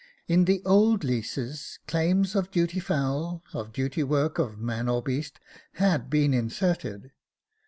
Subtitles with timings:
[0.27, 5.39] In the old leases claims of duty fowl, of duty work, of man or beast
[5.73, 7.11] had been inserted.